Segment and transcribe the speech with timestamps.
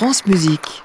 [0.00, 0.82] France Musique.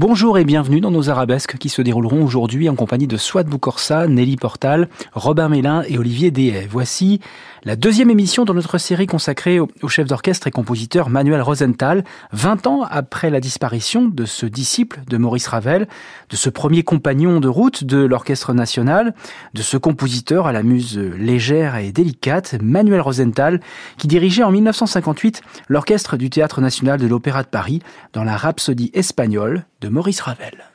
[0.00, 4.06] Bonjour et bienvenue dans nos arabesques qui se dérouleront aujourd'hui en compagnie de Swat Boukorsa,
[4.06, 6.66] Nelly Portal, Robin Mélin et Olivier Dehaye.
[6.70, 7.20] Voici
[7.64, 12.02] la deuxième émission de notre série consacrée au, chef d'orchestre et compositeur Manuel Rosenthal,
[12.32, 15.86] 20 ans après la disparition de ce disciple de Maurice Ravel,
[16.30, 19.14] de ce premier compagnon de route de l'orchestre national,
[19.52, 23.60] de ce compositeur à la muse légère et délicate, Manuel Rosenthal,
[23.98, 27.82] qui dirigeait en 1958 l'orchestre du Théâtre national de l'Opéra de Paris
[28.14, 30.69] dans la Rhapsodie espagnole de Maurice Ravel.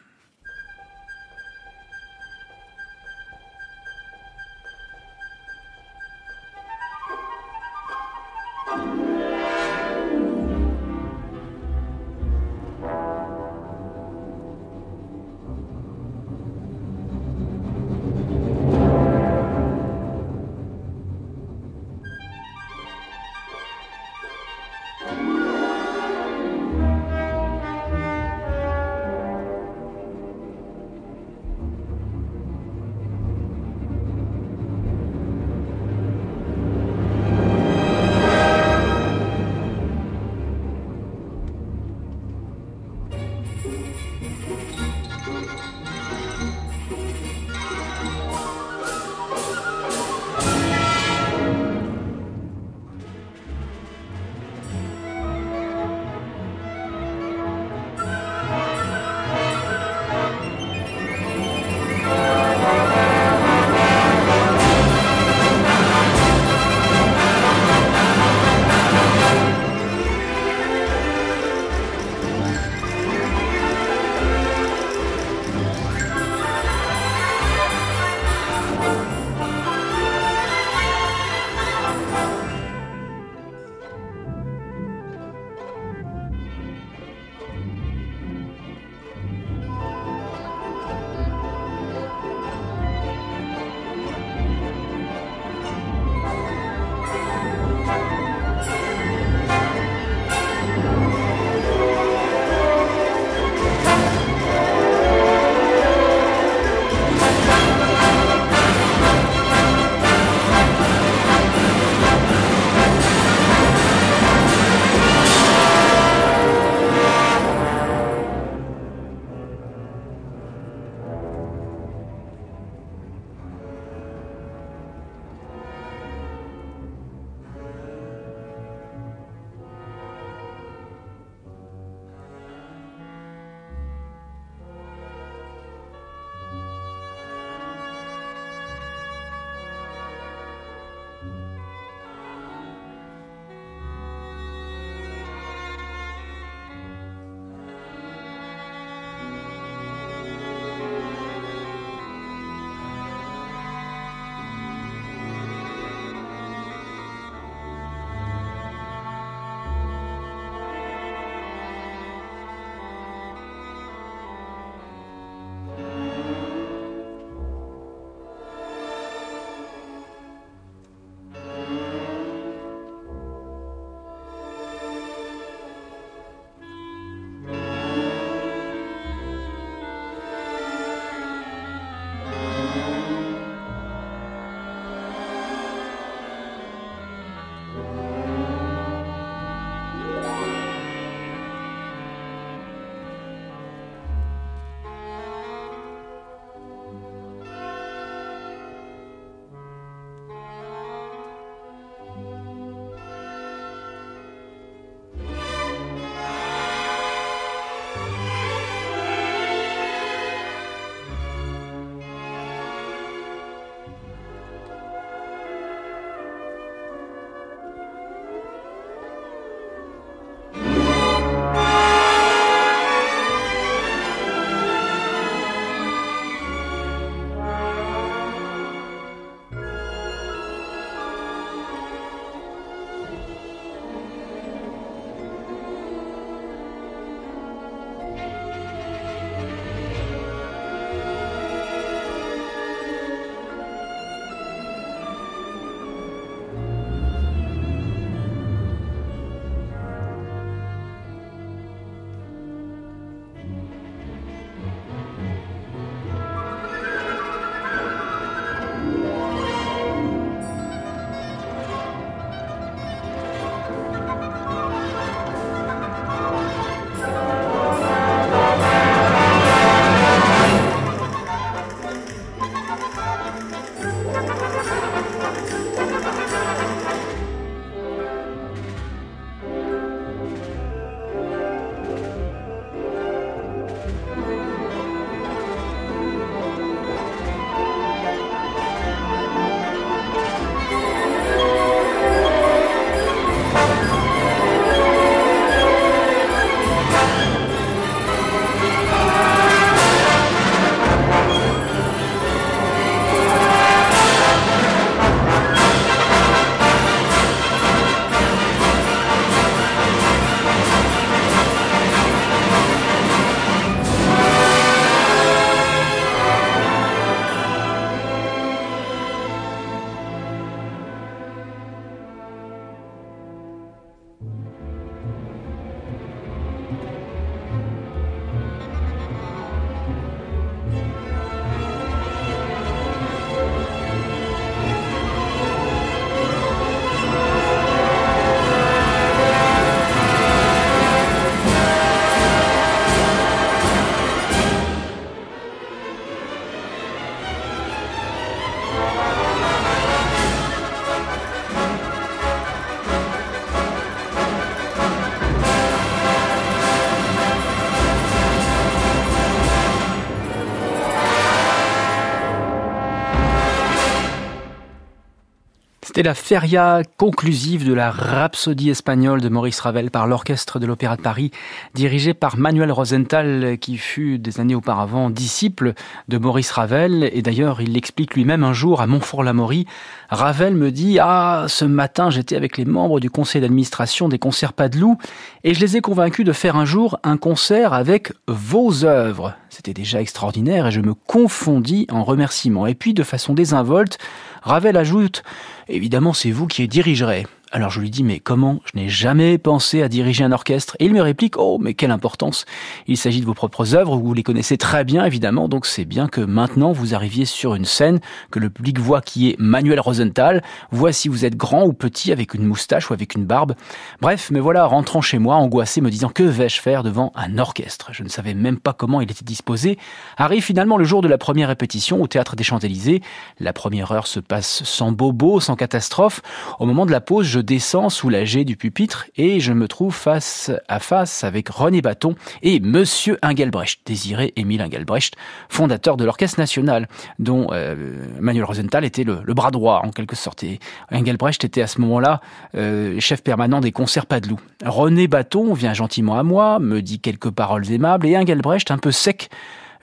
[365.95, 370.97] C'était la feria conclusive de la Rhapsodie espagnole de Maurice Ravel par l'Orchestre de l'Opéra
[370.97, 371.31] de Paris,
[371.74, 375.74] dirigé par Manuel Rosenthal, qui fut des années auparavant disciple
[376.09, 377.09] de Maurice Ravel.
[377.13, 379.68] Et d'ailleurs, il l'explique lui-même un jour à Montfort-l'Amaury.
[380.09, 384.51] Ravel me dit, ah, ce matin, j'étais avec les membres du conseil d'administration des concerts
[384.51, 384.98] Padeloup
[385.45, 389.33] et je les ai convaincus de faire un jour un concert avec vos œuvres.
[389.48, 392.68] C'était déjà extraordinaire et je me confondis en remerciements.
[392.68, 393.98] Et puis, de façon désinvolte,
[394.45, 395.24] Ravel ajoute
[395.68, 397.25] Évidemment, c'est vous qui dirigerez.
[397.51, 398.59] Alors je lui dis mais comment?
[398.65, 400.75] Je n'ai jamais pensé à diriger un orchestre.
[400.80, 402.45] Et il me réplique oh mais quelle importance
[402.88, 406.07] Il s'agit de vos propres œuvres, vous les connaissez très bien évidemment, donc c'est bien
[406.07, 408.00] que maintenant vous arriviez sur une scène,
[408.31, 412.12] que le public voit qui est Manuel Rosenthal, voit si vous êtes grand ou petit,
[412.12, 413.56] avec une moustache ou avec une barbe.
[414.01, 417.89] Bref, mais voilà, rentrant chez moi, angoissé, me disant que vais-je faire devant un orchestre?
[417.91, 419.77] Je ne savais même pas comment il était disposé.
[420.18, 423.01] Arrive finalement le jour de la première répétition au théâtre des Champs-Élysées.
[423.39, 426.21] La première heure se passe sans bobo, sans catastrophe.
[426.59, 430.51] Au moment de la pause, je descends soulagé du pupitre et je me trouve face
[430.69, 435.15] à face avec René Bâton et Monsieur Engelbrecht, désiré Émile Engelbrecht,
[435.49, 436.87] fondateur de l'Orchestre National,
[437.19, 440.45] dont euh, Manuel Rosenthal était le, bras droit en quelque sorte.
[440.93, 442.21] Engelbrecht était à ce moment-là
[442.55, 444.39] euh, chef permanent des concerts Padeloup.
[444.63, 448.93] René Bâton vient gentiment à moi, me dit quelques paroles aimables et Engelbrecht, un peu
[448.93, 449.29] sec,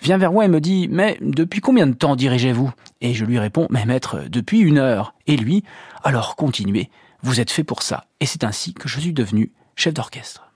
[0.00, 2.72] vient vers moi et me dit Mais depuis combien de temps dirigez-vous?
[3.02, 5.12] Et je lui réponds Mais maître, depuis une heure.
[5.26, 5.64] Et lui
[6.02, 6.88] Alors continuez.
[7.22, 8.06] Vous êtes fait pour ça.
[8.20, 10.50] Et c'est ainsi que je suis devenu chef d'orchestre.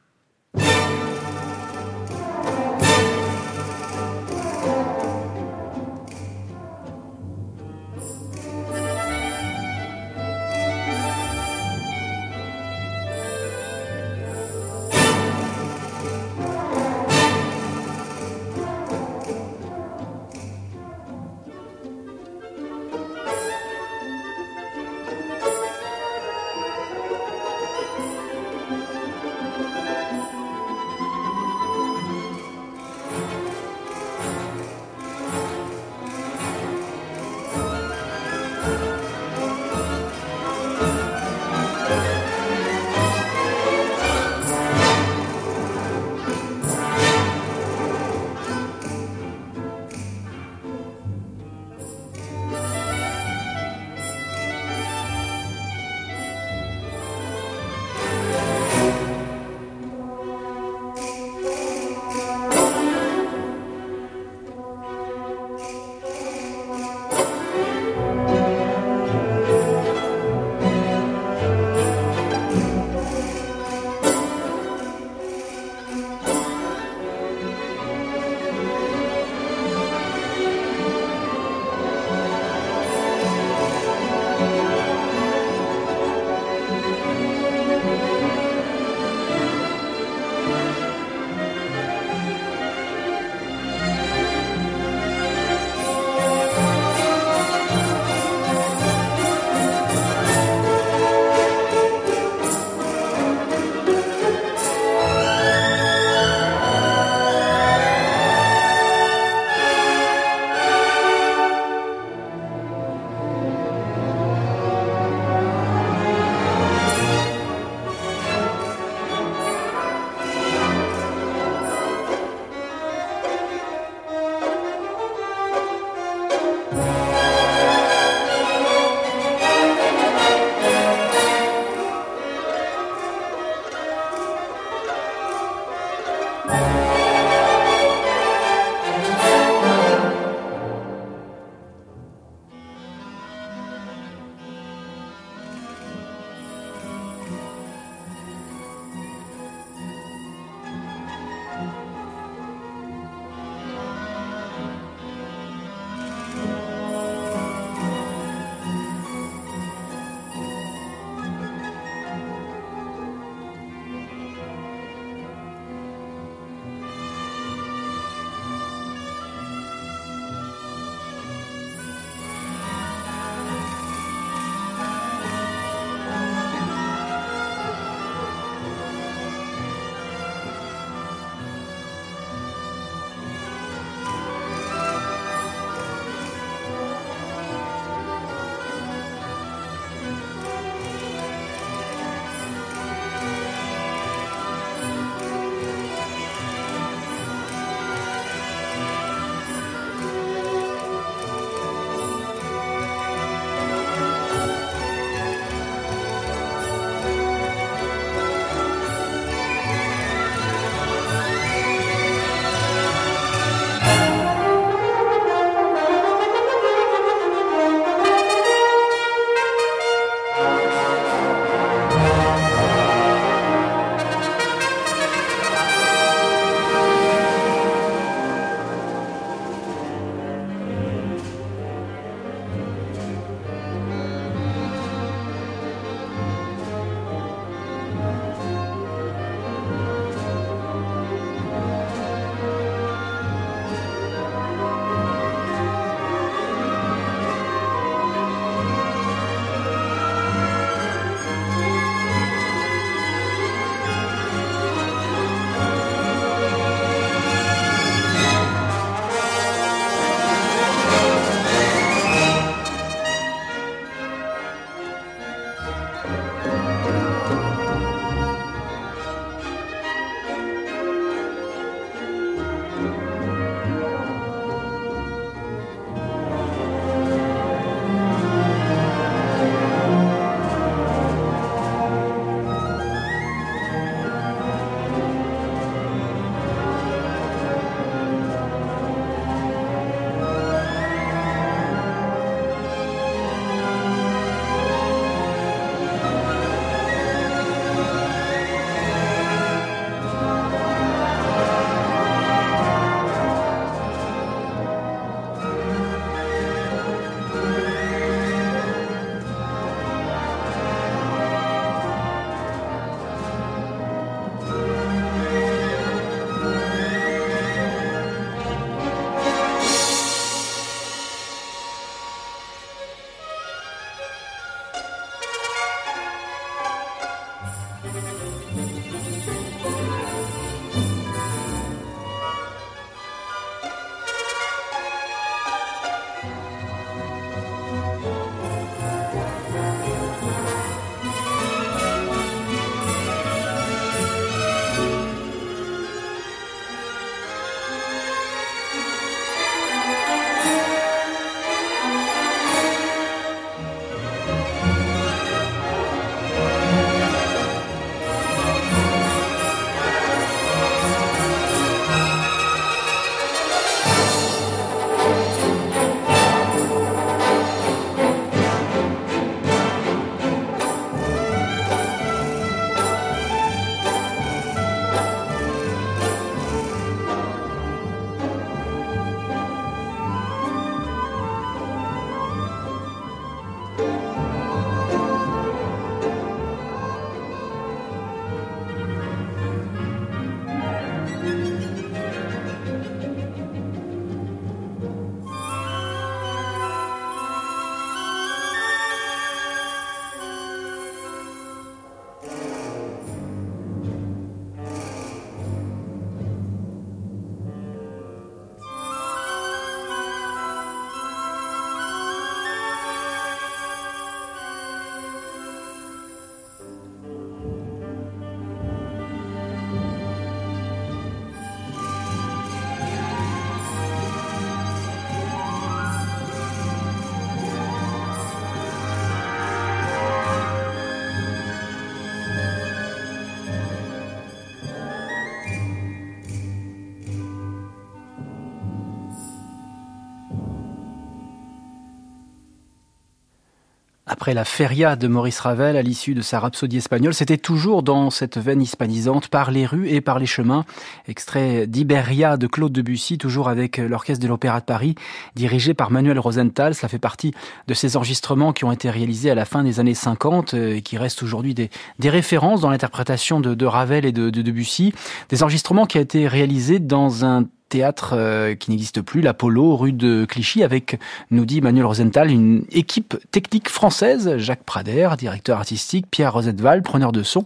[444.17, 448.09] Après la feria de Maurice Ravel à l'issue de sa rhapsodie espagnole, c'était toujours dans
[448.09, 450.65] cette veine hispanisante par les rues et par les chemins.
[451.07, 454.95] Extrait d'Iberia de Claude Debussy, toujours avec l'orchestre de l'Opéra de Paris,
[455.35, 456.75] dirigé par Manuel Rosenthal.
[456.75, 457.35] Cela fait partie
[457.69, 460.81] de ces enregistrements qui ont été réalisés à la fin des années 50 euh, et
[460.81, 461.69] qui restent aujourd'hui des,
[461.99, 464.95] des, références dans l'interprétation de, de, Ravel et de, de Debussy.
[465.29, 469.93] Des enregistrements qui ont été réalisés dans un théâtre euh, qui n'existe plus, l'Apollo, rue
[469.93, 470.99] de Clichy, avec,
[471.31, 477.13] nous dit Manuel Rosenthal, une équipe technique française, Jacques Prader, directeur artistique, Pierre Rosetval, preneur
[477.13, 477.45] de son,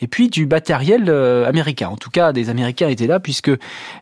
[0.00, 1.88] et puis du matériel euh, américain.
[1.88, 3.50] En tout cas, des Américains étaient là, puisque,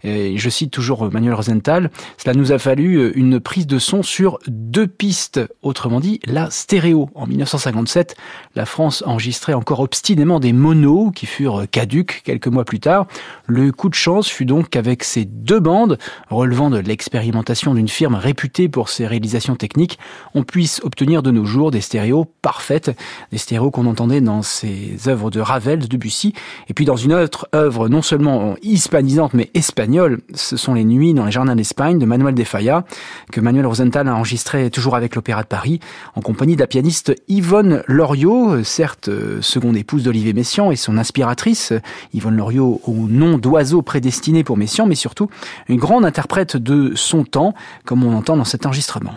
[0.02, 4.38] je cite toujours Manuel Rosenthal, cela nous a fallu euh, une prise de son sur
[4.46, 7.08] deux pistes, autrement dit, la stéréo.
[7.14, 8.16] En 1957,
[8.56, 13.06] la France enregistrait encore obstinément des monos qui furent caduques quelques mois plus tard.
[13.46, 15.98] Le coup de chance fut donc qu'avec ces deux bandes,
[16.28, 19.98] relevant de l'expérimentation d'une firme réputée pour ses réalisations techniques,
[20.34, 22.90] on puisse obtenir de nos jours des stéréos parfaites,
[23.32, 26.34] des stéréos qu'on entendait dans ces œuvres de Ravel, de Debussy,
[26.68, 31.14] et puis dans une autre œuvre non seulement hispanisante mais espagnole, ce sont les Nuits
[31.14, 32.84] dans les jardins d'Espagne de Manuel de Falla,
[33.30, 35.80] que Manuel Rosenthal a enregistré toujours avec l'Opéra de Paris,
[36.14, 41.72] en compagnie de la pianiste Yvonne Loriot, certes seconde épouse d'Olivier Messiaen et son inspiratrice,
[42.14, 45.28] Yvonne Loriot au nom d'oiseau prédestiné pour Messiaen, mais surtout
[45.69, 49.15] une grande interprète de son temps, comme on entend dans cet enregistrement.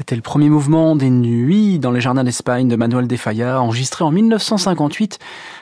[0.00, 4.02] C'était le premier mouvement des Nuits dans les jardins d'Espagne de Manuel de Falla, enregistré
[4.02, 5.18] en 1958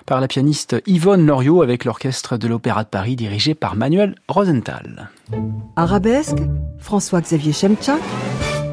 [0.07, 5.11] par la pianiste Yvonne Loriot avec l'orchestre de l'Opéra de Paris dirigé par Manuel Rosenthal.
[5.74, 6.38] Arabesque,
[6.79, 8.01] François-Xavier Chemchak,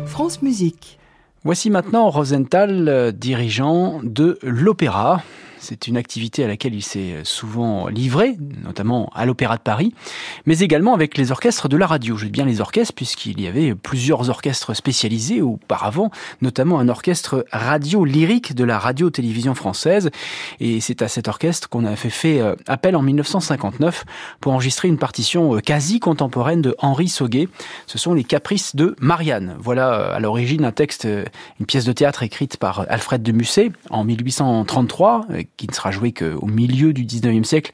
[0.05, 0.99] France Musique.
[1.43, 5.23] Voici maintenant Rosenthal, euh, dirigeant de l'opéra.
[5.67, 9.95] C'est une activité à laquelle il s'est souvent livré, notamment à l'Opéra de Paris,
[10.45, 12.17] mais également avec les orchestres de la radio.
[12.17, 16.11] Je dis bien les orchestres puisqu'il y avait plusieurs orchestres spécialisés auparavant,
[16.43, 20.11] notamment un orchestre radio lyrique de la radio-télévision française.
[20.59, 24.05] Et c'est à cet orchestre qu'on a fait, fait euh, appel en 1959
[24.41, 27.47] pour enregistrer une partition euh, quasi contemporaine de Henri Sauguet.
[27.87, 29.55] Ce sont les Caprices de Marianne.
[29.57, 31.07] Voilà euh, à l'origine un texte,
[31.59, 35.25] une pièce de théâtre écrite par Alfred de Musset en 1833
[35.57, 37.71] qui ne sera joué qu'au milieu du 19e siècle,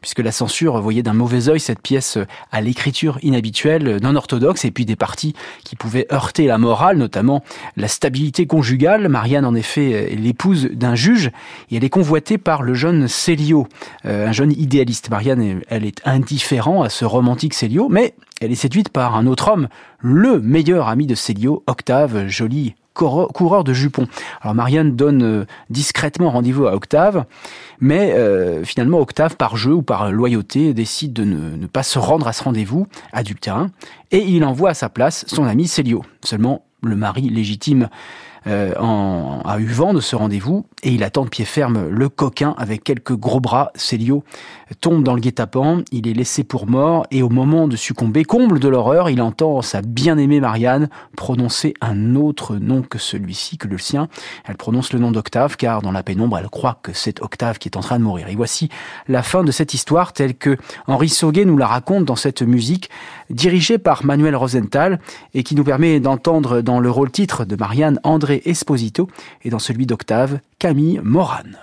[0.00, 2.18] puisque la censure voyait d'un mauvais œil cette pièce
[2.52, 7.42] à l'écriture inhabituelle, non orthodoxe, et puis des parties qui pouvaient heurter la morale, notamment
[7.76, 9.08] la stabilité conjugale.
[9.08, 11.30] Marianne, en effet, est l'épouse d'un juge,
[11.70, 13.66] et elle est convoitée par le jeune Célio,
[14.04, 15.10] euh, un jeune idéaliste.
[15.10, 19.48] Marianne, elle est indifférent à ce romantique Célio, mais elle est séduite par un autre
[19.48, 19.68] homme,
[20.00, 24.06] le meilleur ami de Célio, Octave, joli coureur de jupons.
[24.40, 27.24] Alors Marianne donne euh, discrètement rendez-vous à Octave,
[27.80, 32.28] mais euh, finalement Octave, par jeu ou par loyauté, décide de ne, pas se rendre
[32.28, 33.70] à ce rendez-vous adultérin,
[34.10, 36.04] et il envoie à sa place son ami Célio.
[36.22, 37.88] Seulement, le mari légitime
[38.46, 42.54] en, a eu vent de ce rendez-vous et il attend de pied ferme le coquin
[42.58, 43.70] avec quelques gros bras.
[43.74, 44.24] Célio
[44.80, 48.58] tombe dans le guet-apens, il est laissé pour mort et au moment de succomber, comble
[48.58, 53.78] de l'horreur, il entend sa bien-aimée Marianne prononcer un autre nom que celui-ci, que le
[53.78, 54.08] sien.
[54.46, 57.68] Elle prononce le nom d'Octave car dans la pénombre, elle croit que c'est Octave qui
[57.68, 58.28] est en train de mourir.
[58.28, 58.68] Et voici
[59.08, 62.90] la fin de cette histoire telle que Henri Sauguet nous la raconte dans cette musique
[63.30, 65.00] dirigée par Manuel Rosenthal
[65.32, 69.08] et qui nous permet d'entendre dans le rôle titre de Marianne André Esposito
[69.42, 71.58] et dans celui d'Octave, Camille Morane.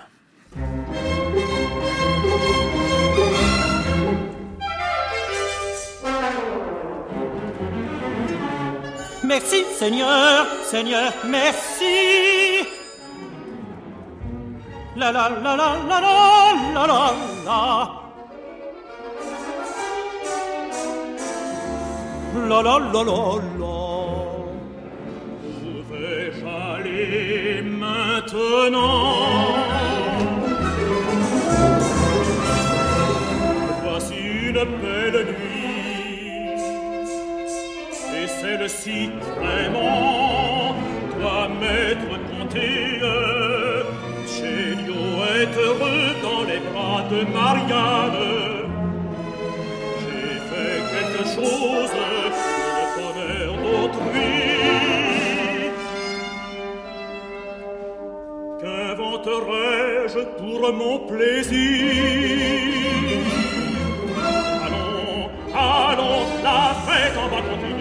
[9.23, 12.67] Merci Seigneur, Seigneur, merci.
[14.97, 16.11] La la la la la la
[16.73, 17.13] la la
[17.45, 18.01] la.
[22.49, 23.90] La la la la
[27.03, 29.55] Et maintenant
[33.83, 34.13] Voici
[34.49, 36.61] une belle nuit.
[38.15, 40.75] Et celle-ci vraiment
[41.19, 42.99] Doit m'être comptée
[44.27, 48.69] Chéliot est heureux dans les bras de Marianne.
[50.01, 52.10] J'ai fait quelque chose
[59.23, 62.03] Qu'inventerai-je pour mon plaisir?
[64.65, 67.80] Allons, allons, la fête en va continuer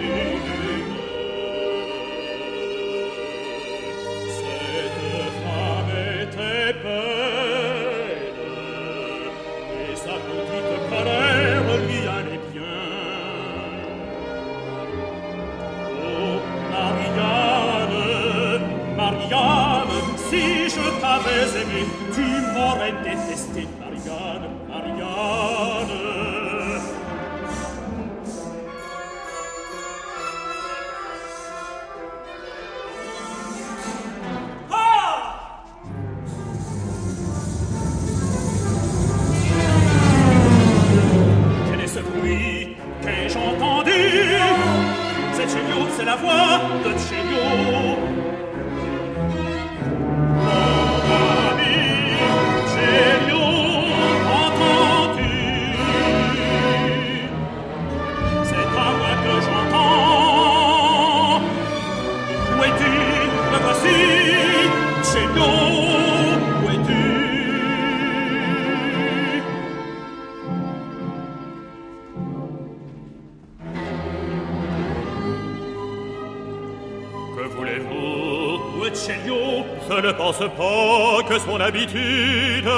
[80.31, 82.69] pense pas que son habitude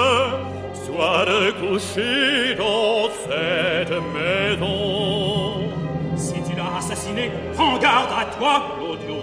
[0.86, 5.70] Soit de coucher dans cette maison.
[6.16, 9.22] Si tu l'as assassiné, prends garde à toi, Claudio.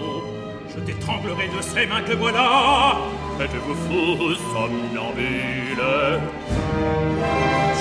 [0.73, 2.97] Je t'étranglerai de ses mains que voilà.
[3.37, 5.83] Faites-vous fou, somnambule.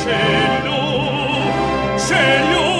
[0.02, 0.80] Celio
[1.96, 2.79] Celio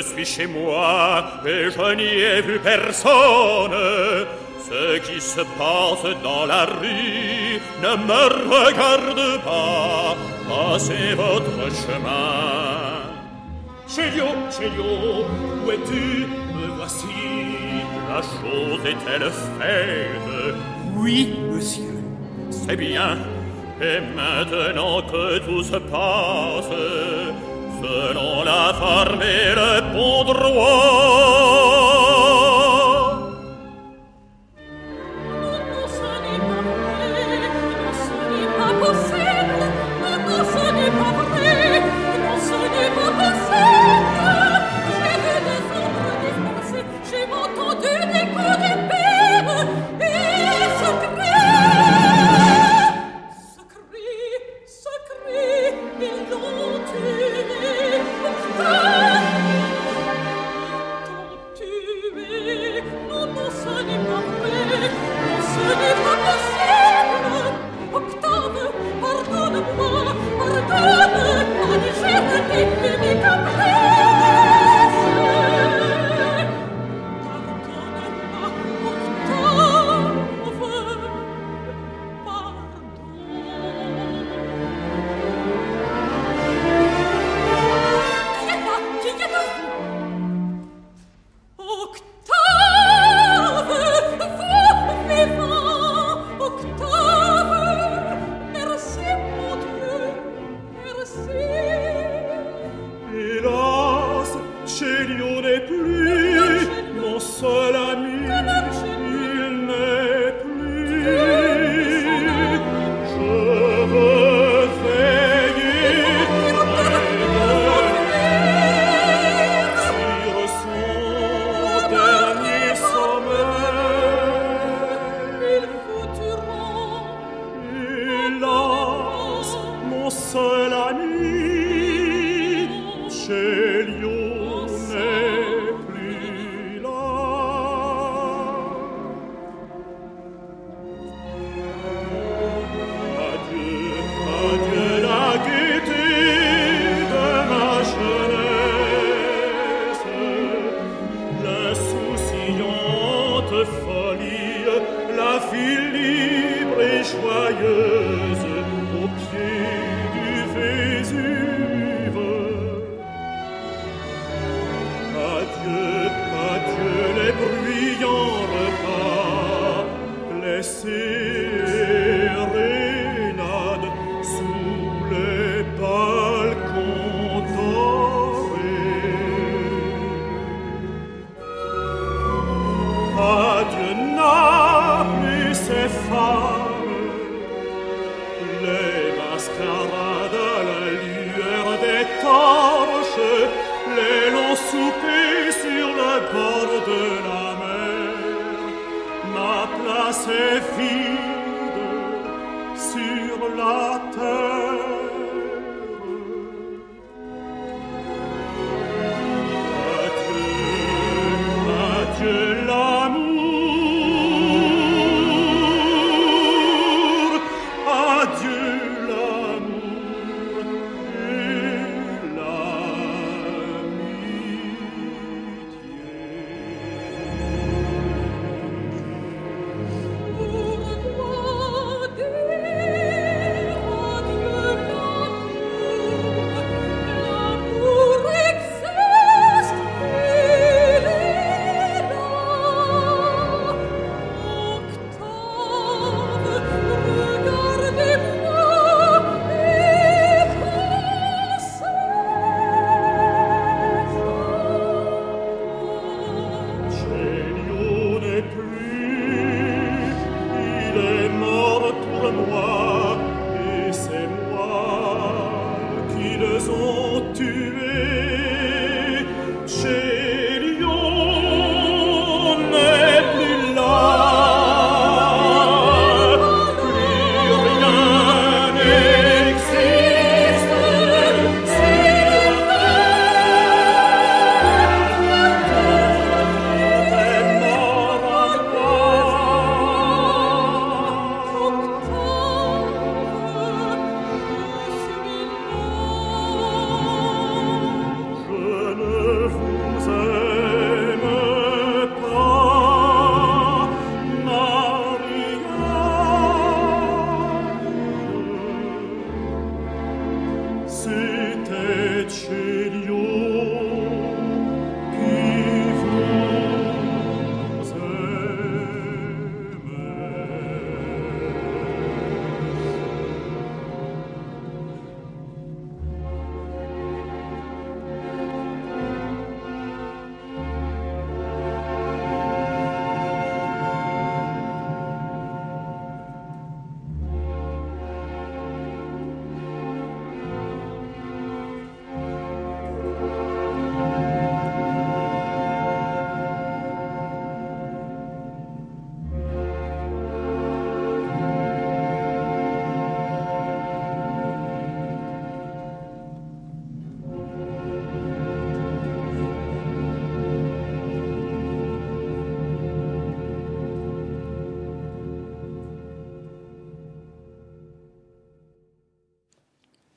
[0.00, 3.76] Je suis chez moi et je n'y ai vu personne.
[4.66, 10.16] Ce qui se passe dans la rue ne me regarde pas.
[10.48, 13.02] Passez votre chemin.
[13.86, 15.26] Chelio, Chelio,
[15.66, 16.24] où es-tu?
[16.54, 17.06] Me voici.
[18.08, 20.54] La chose est-elle faite?
[20.96, 22.02] Oui, monsieur.
[22.50, 23.18] C'est bien.
[23.82, 26.70] Et maintenant que tout se passe,
[27.80, 31.69] selon la forme et le bon droit,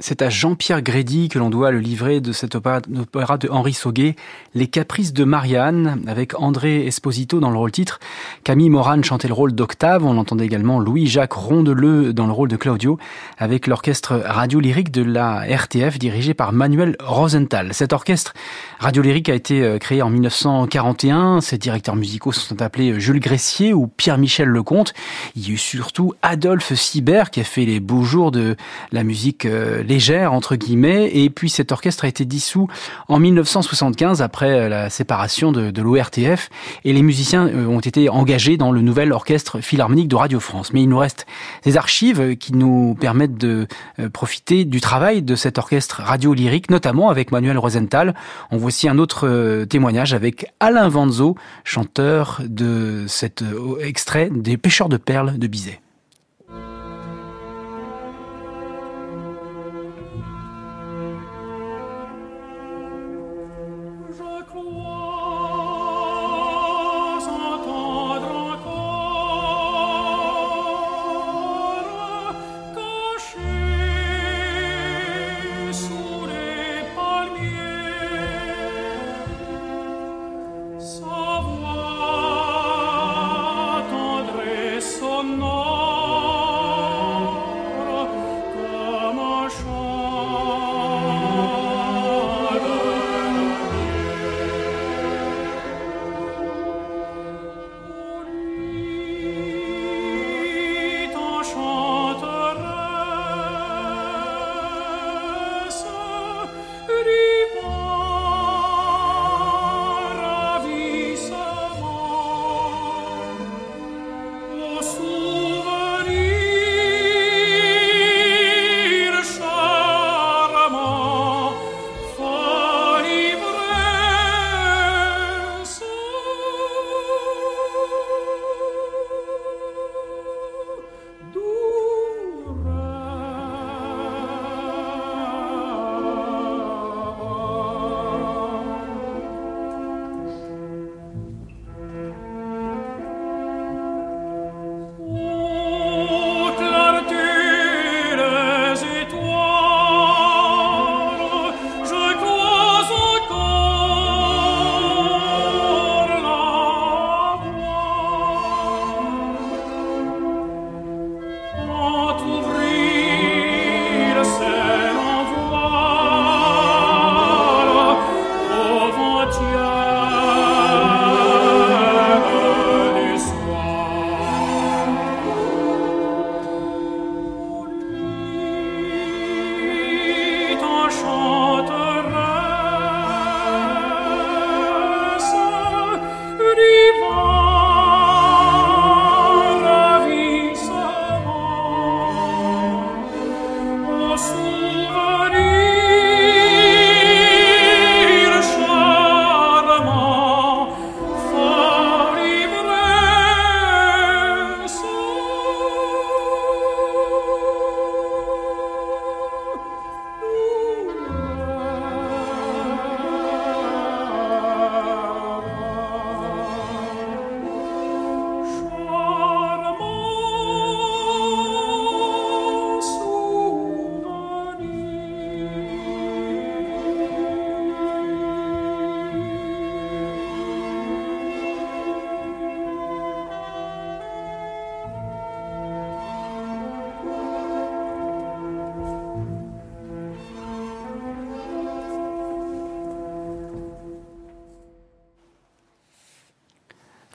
[0.05, 4.17] C'est à Jean-Pierre Grédy que l'on doit le livret de cet opéra, de Henri Sauguet,
[4.53, 8.01] Les Caprices de Marianne, avec André Esposito dans le rôle titre.
[8.43, 10.05] Camille Moran chantait le rôle d'Octave.
[10.05, 12.97] On entendait également Louis-Jacques Rondeleu dans le rôle de Claudio,
[13.37, 17.73] avec l'orchestre radio-lyrique de la RTF dirigé par Manuel Rosenthal.
[17.73, 18.33] Cet orchestre
[18.79, 21.41] radio-lyrique a été euh, créé en 1941.
[21.41, 24.93] Ses directeurs musicaux sont appelés Jules Gressier ou Pierre-Michel Lecomte.
[25.35, 28.55] Il y a eu surtout Adolphe Sibert qui a fait les beaux jours de
[28.91, 32.67] la musique euh, légère entre guillemets et puis cet orchestre a été dissous
[33.07, 36.49] en 1975 après euh, la séparation de, l'ORTF
[36.85, 40.73] et les musiciens euh, ont été engagés dans le nouvel orchestre philharmonique de Radio France.
[40.73, 41.27] Mais il nous reste
[41.63, 43.67] des archives qui nous permettent de
[43.99, 48.15] euh, profiter du travail de cet orchestre radio lyrique, notamment avec Manuel Rosenthal.
[48.49, 53.43] Voit aussi un autre témoignage avec Alain Vanzo, chanteur de cet
[53.79, 55.82] extrait des Pêcheurs de perles de Bizet.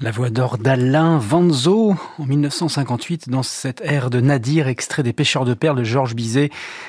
[0.09, 5.45] La voix d'or d'Alain Vanzo en 1958 dans cette ère de Nadir, extrait des Pêcheurs
[5.45, 6.49] de perles de Georges Bizet,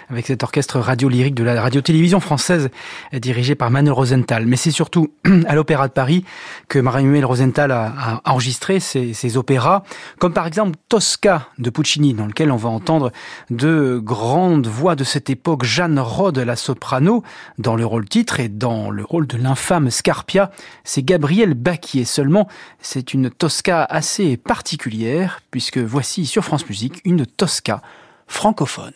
[0.09, 2.69] avec cet orchestre radio-lyrique de la radio-télévision française
[3.11, 4.45] dirigé par Manuel Rosenthal.
[4.45, 5.11] Mais c'est surtout
[5.47, 6.23] à l'Opéra de Paris
[6.69, 9.83] que Marie-Muel Rosenthal a, enregistré ses, opéras,
[10.19, 13.11] comme par exemple Tosca de Puccini, dans lequel on va entendre
[13.49, 17.23] de grandes voix de cette époque, Jeanne Rode, la soprano,
[17.57, 20.51] dans le rôle titre, et dans le rôle de l'infâme Scarpia,
[20.83, 22.47] c'est Gabriel Baquier seulement.
[22.79, 27.81] C'est une Tosca assez particulière, puisque voici sur France Musique une Tosca
[28.27, 28.93] francophone.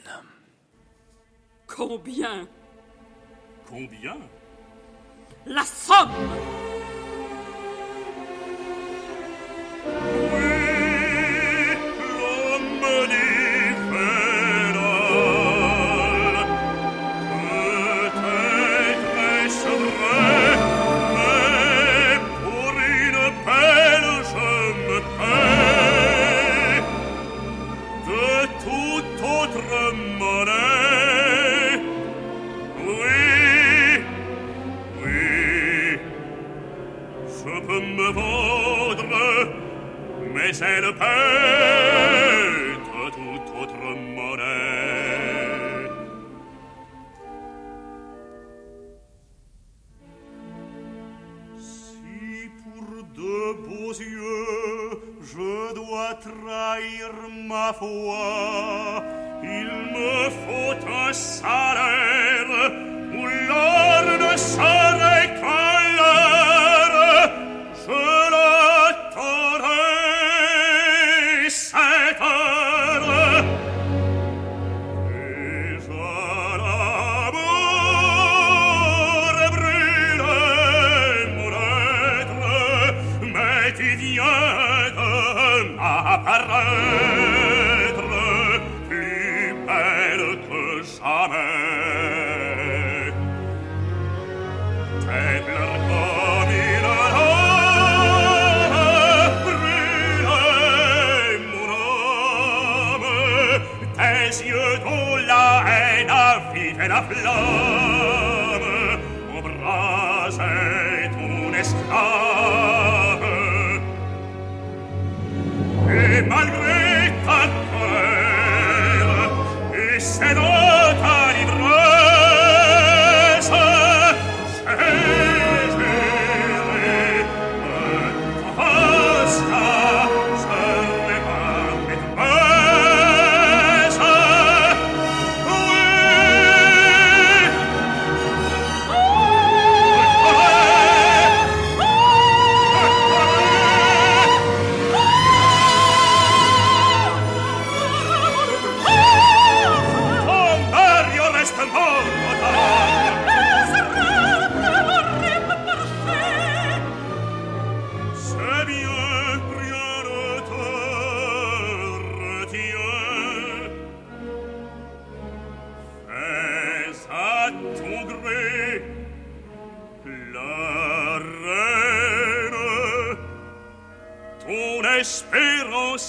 [1.65, 2.47] Combien?
[3.67, 4.17] Combien?
[5.47, 6.11] La somme
[59.43, 61.62] il me faut un sac.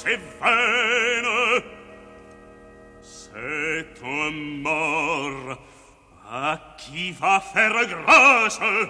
[0.04, 1.64] dolce vene
[3.00, 5.58] se tu um mor
[6.30, 8.88] a chi va fer grâce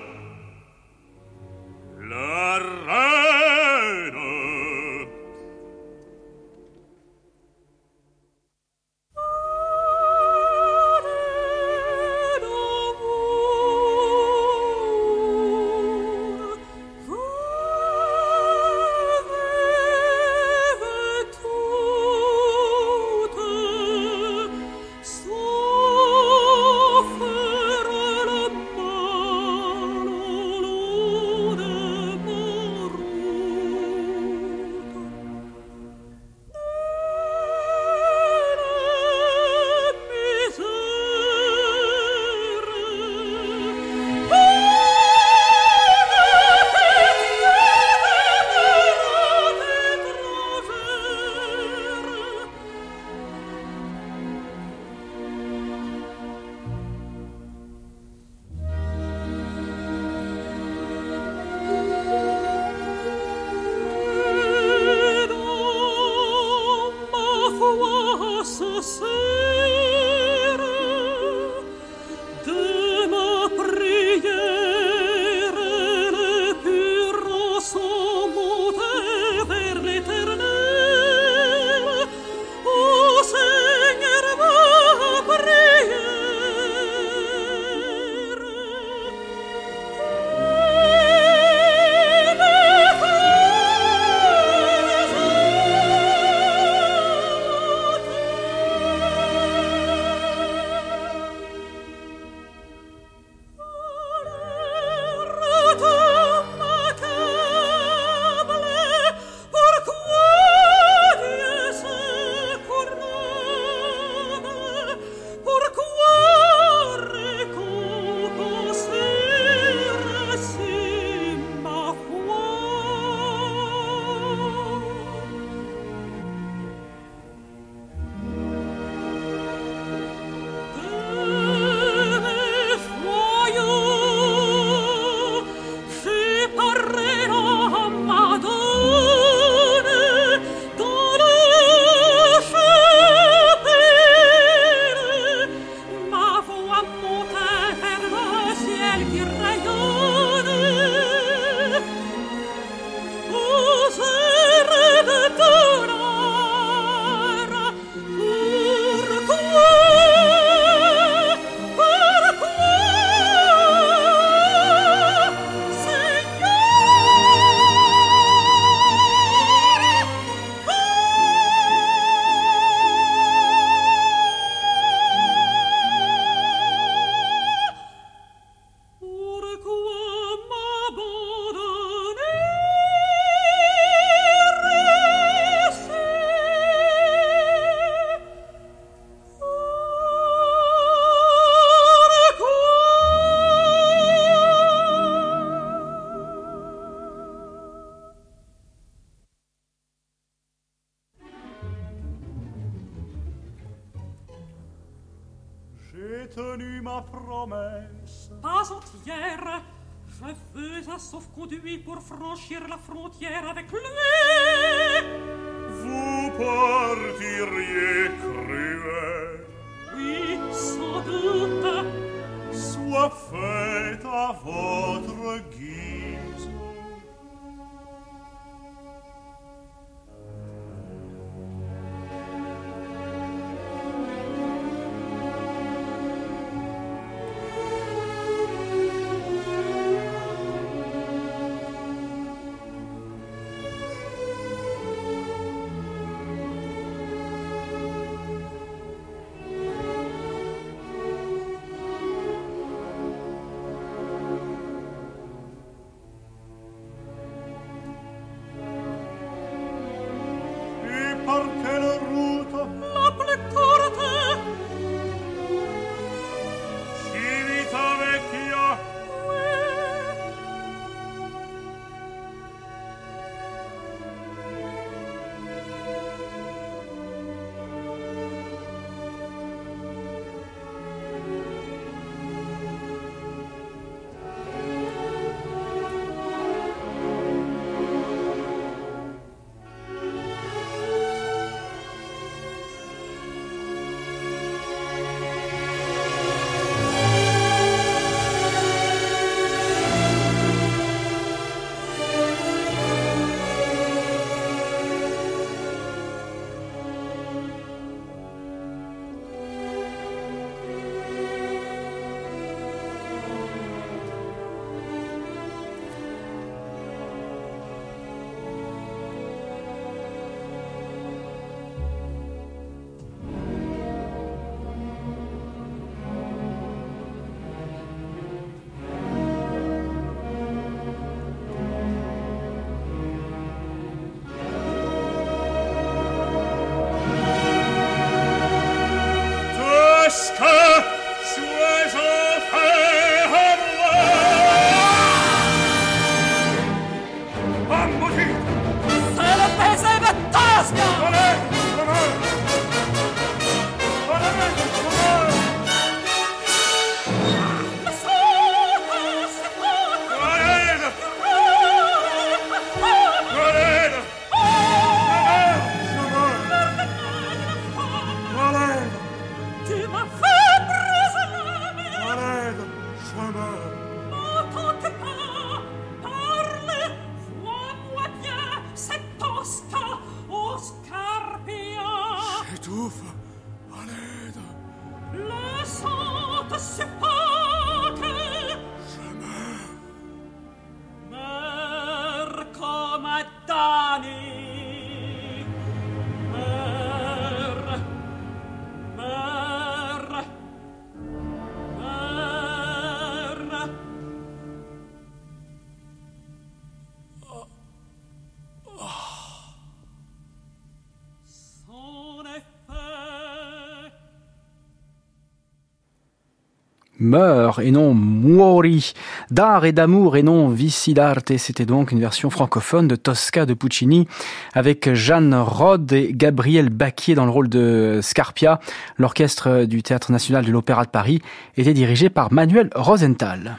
[417.04, 418.94] Meurt et non muori,
[419.30, 421.36] d'art et d'amour et non vicidarte.
[421.36, 424.08] C'était donc une version francophone de Tosca de Puccini
[424.54, 428.58] avec Jeanne Rode et Gabriel Baquier dans le rôle de Scarpia.
[428.96, 431.20] L'orchestre du Théâtre National de l'Opéra de Paris
[431.56, 433.58] était dirigé par Manuel Rosenthal.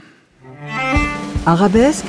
[1.46, 2.08] Arabesque,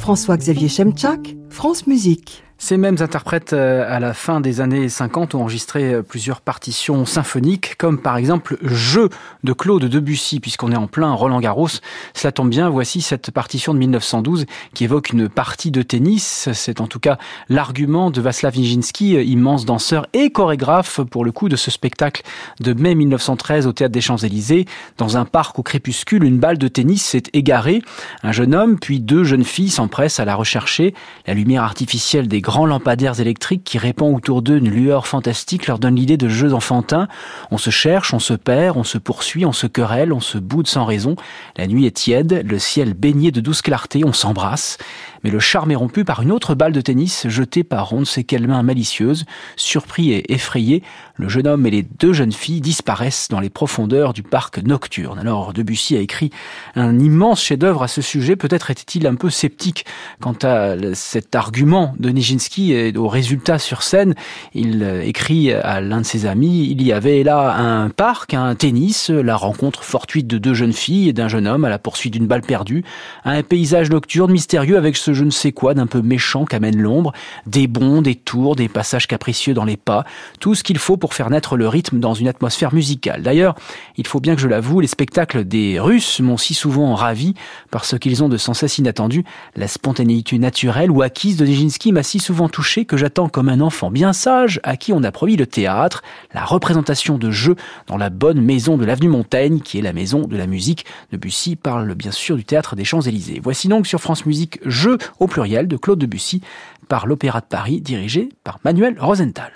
[0.00, 2.42] François-Xavier Chemchak, France Musique.
[2.64, 7.04] Ces mêmes interprètes euh, à la fin des années 50 ont enregistré euh, plusieurs partitions
[7.04, 9.10] symphoniques, comme par exemple Jeu
[9.42, 11.68] de Claude Debussy, puisqu'on est en plein Roland Garros.
[12.14, 16.48] Cela tombe bien, voici cette partition de 1912 qui évoque une partie de tennis.
[16.54, 17.18] C'est en tout cas
[17.50, 22.22] l'argument de Václav Nijinsky, immense danseur et chorégraphe pour le coup de ce spectacle
[22.60, 24.64] de mai 1913 au Théâtre des Champs-Élysées.
[24.96, 27.82] Dans un parc au crépuscule, une balle de tennis s'est égarée.
[28.22, 30.94] Un jeune homme, puis deux jeunes filles s'empressent à la rechercher.
[31.26, 35.80] La lumière artificielle des grands lampadaires électriques qui répand autour d'eux une lueur fantastique leur
[35.80, 37.08] donne l'idée de jeux enfantins.
[37.50, 40.68] On se cherche, on se perd, on se poursuit, on se querelle, on se boude
[40.68, 41.16] sans raison.
[41.56, 44.78] La nuit est tiède, le ciel baigné de douce clarté, on s'embrasse.
[45.24, 48.04] Mais le charme est rompu par une autre balle de tennis jetée par on ne
[48.04, 49.24] sait quelle main malicieuse.
[49.56, 50.82] Surpris et effrayé,
[51.16, 55.18] le jeune homme et les deux jeunes filles disparaissent dans les profondeurs du parc nocturne.
[55.18, 56.30] Alors Debussy a écrit
[56.74, 58.36] un immense chef-d'œuvre à ce sujet.
[58.36, 59.86] Peut-être était-il un peu sceptique
[60.20, 64.14] quant à cet argument de Nijinsky et au résultat sur scène.
[64.52, 69.08] Il écrit à l'un de ses amis, il y avait là un parc, un tennis,
[69.08, 72.26] la rencontre fortuite de deux jeunes filles et d'un jeune homme à la poursuite d'une
[72.26, 72.84] balle perdue,
[73.24, 77.12] un paysage nocturne mystérieux avec ce je ne sais quoi d'un peu méchant qu'amène l'ombre,
[77.46, 80.04] des bonds, des tours, des passages capricieux dans les pas,
[80.40, 83.22] tout ce qu'il faut pour faire naître le rythme dans une atmosphère musicale.
[83.22, 83.54] D'ailleurs,
[83.96, 87.34] il faut bien que je l'avoue, les spectacles des Russes m'ont si souvent ravi
[87.70, 89.24] parce qu'ils ont de sans cesse inattendu
[89.56, 93.60] la spontanéité naturelle ou acquise de Nijinsky m'a si souvent touché que j'attends comme un
[93.60, 96.02] enfant bien sage à qui on a promis le théâtre,
[96.32, 97.56] la représentation de jeux
[97.86, 100.86] dans la bonne maison de l'avenue Montaigne qui est la maison de la musique.
[101.12, 103.40] Debussy parle bien sûr du théâtre des Champs-Élysées.
[103.42, 106.40] Voici donc sur France Musique Jeux au pluriel de Claude Debussy
[106.88, 109.52] par l'Opéra de Paris dirigé par Manuel Rosenthal.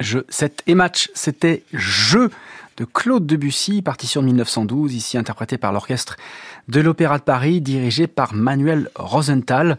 [0.00, 2.30] Je, cet et match, c'était Je
[2.78, 6.16] de Claude Debussy, partition de 1912, ici interprétée par l'orchestre
[6.68, 9.76] de l'Opéra de Paris, dirigé par Manuel Rosenthal,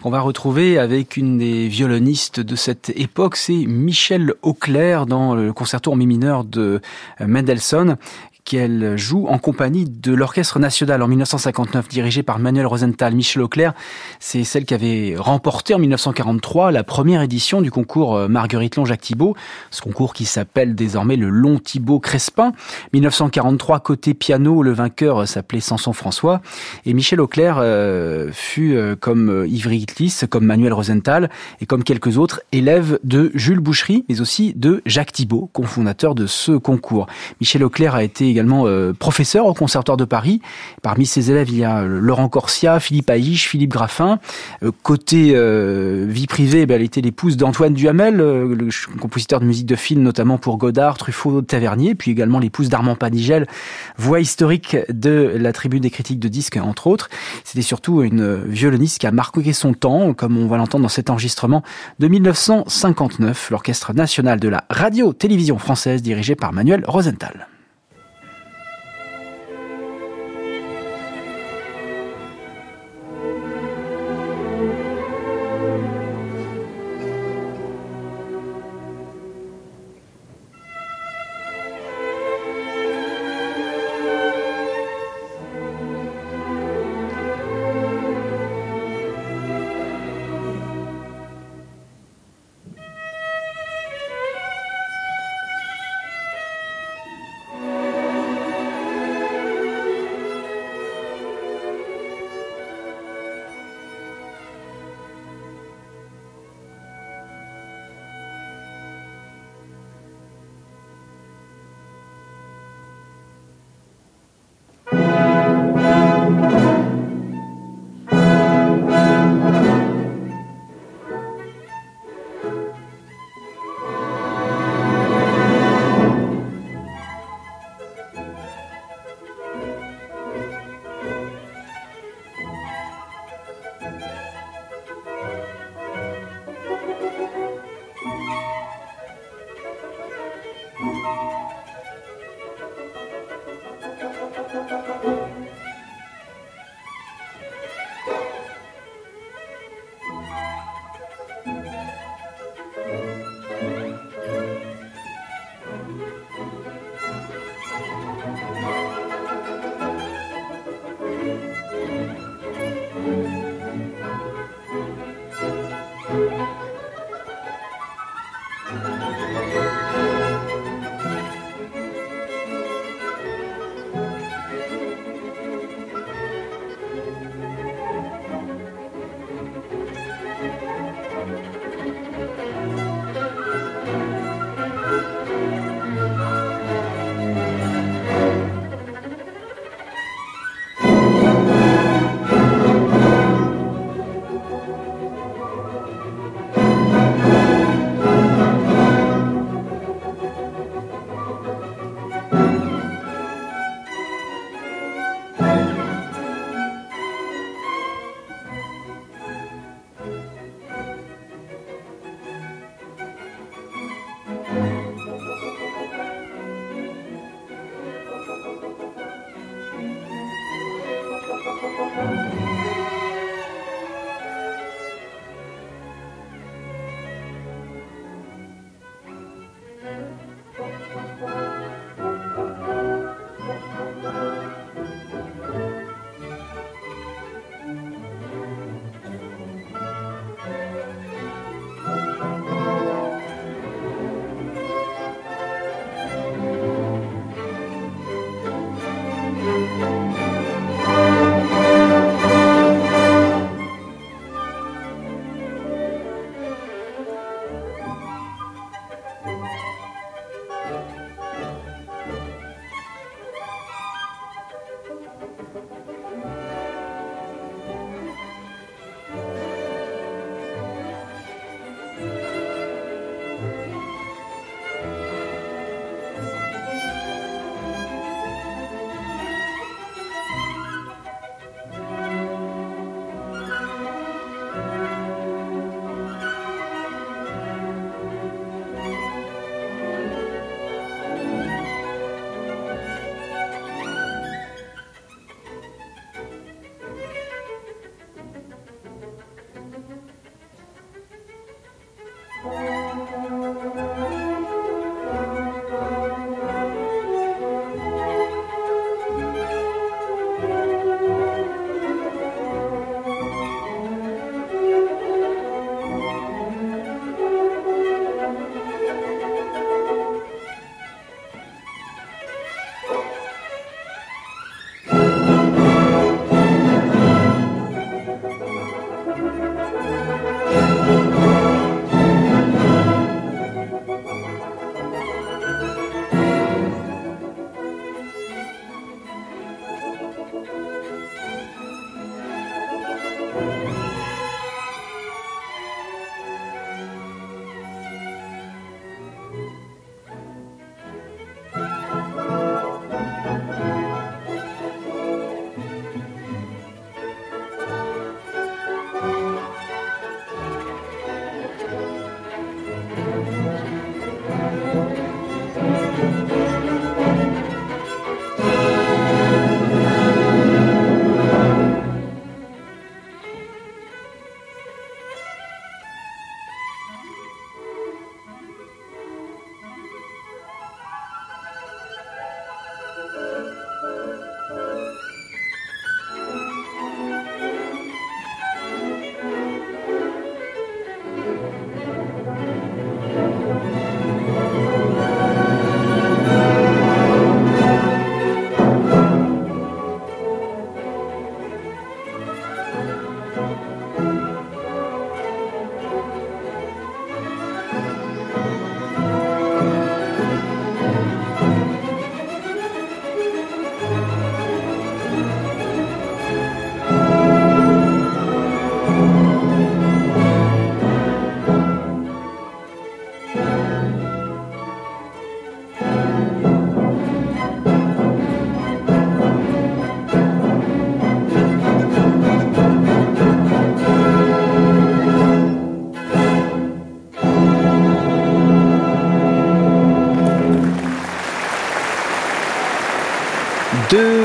[0.00, 5.52] qu'on va retrouver avec une des violonistes de cette époque, c'est Michel Auclair dans le
[5.52, 6.80] concerto en mi mineur de
[7.18, 7.96] Mendelssohn,
[8.44, 13.14] qu'elle joue en compagnie de l'Orchestre National en 1959, dirigé par Manuel Rosenthal.
[13.14, 13.72] Michel Auclair,
[14.20, 19.00] c'est celle qui avait remporté en 1943 la première édition du concours euh, Marguerite Long-Jacques
[19.00, 19.34] Thibault,
[19.70, 22.52] ce concours qui s'appelle désormais le Long Thibault Crespin.
[22.92, 26.42] 1943, côté piano, le vainqueur euh, s'appelait Samson François.
[26.84, 31.30] Et Michel Auclair euh, fut, comme Ivry Gitlis, comme Manuel Rosenthal
[31.60, 36.26] et comme quelques autres, élève de Jules Boucherie, mais aussi de Jacques Thibault, cofondateur de
[36.26, 37.06] ce concours.
[37.40, 40.40] Michel Auclair a été également euh, professeur au Conservatoire de Paris.
[40.82, 44.18] Parmi ses élèves, il y a euh, Laurent Corsia, Philippe Aïch, Philippe Graffin.
[44.62, 45.34] Euh, côté
[46.06, 48.22] vie privée, ben, elle était l'épouse d'Antoine Duhamel,
[49.00, 53.46] compositeur de musique de film, notamment pour Godard, Truffaut, Tavernier, puis également l'épouse d'Armand Panigel,
[53.96, 57.08] voix historique de la tribune des critiques de disques, entre autres.
[57.44, 61.10] C'était surtout une violoniste qui a marqué son temps, comme on va l'entendre dans cet
[61.10, 61.62] enregistrement
[61.98, 67.48] de 1959, l'Orchestre national de la radio-télévision française dirigé par Manuel Rosenthal.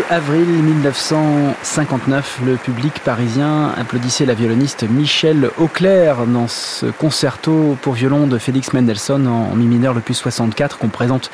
[0.09, 8.25] Avril 1959, le public parisien applaudissait la violoniste Michelle Auclair dans ce concerto pour violon
[8.25, 11.29] de Félix Mendelssohn en mi mineur le plus 64 qu'on présente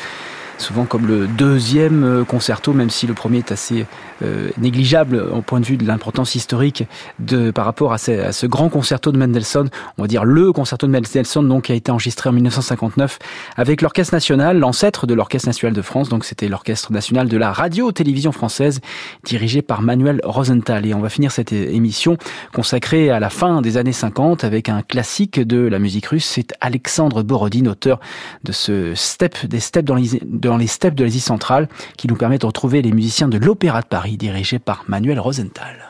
[0.66, 3.86] souvent comme le deuxième euh, concerto, même si le premier est assez
[4.24, 6.86] euh, négligeable au point de vue de l'importance historique
[7.20, 10.92] de, par rapport à ce, grand concerto de Mendelssohn, on va dire le concerto de
[10.92, 13.20] Mendelssohn, donc qui a été enregistré en 1959
[13.58, 17.52] avec l'Orchestre National, l'ancêtre de l'Orchestre National de France, donc c'était l'Orchestre National de la
[17.52, 18.82] Radio-Télévision Française,
[19.24, 20.88] dirigé par Manuel Rosenthal.
[20.88, 22.18] Et on va finir cette émission
[22.54, 26.54] consacrée à la fin des années 50 avec un classique de la musique russe, c'est
[26.60, 28.00] Alexandre Borodin, auteur
[28.44, 31.68] de ce step, des steps dans dans les steppes de l'Asie centrale
[31.98, 35.85] qui nous permet de retrouver les musiciens de l'Opéra de Paris dirigés par Manuel Rosenthal.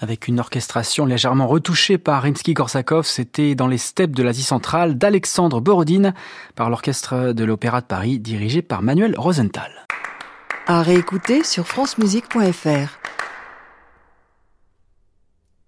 [0.00, 3.04] Avec une orchestration légèrement retouchée par Rimsky-Korsakov.
[3.04, 6.14] C'était dans les steppes de l'Asie centrale d'Alexandre Borodine
[6.54, 9.86] par l'orchestre de l'Opéra de Paris dirigé par Manuel Rosenthal.
[10.66, 13.05] À réécouter sur francemusique.fr.